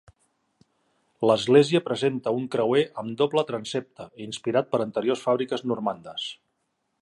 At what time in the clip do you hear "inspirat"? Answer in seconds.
4.29-4.73